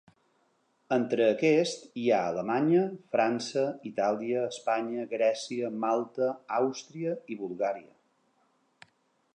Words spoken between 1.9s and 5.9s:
hi ha Alemanya, França, Itàlia, Espanya, Grècia,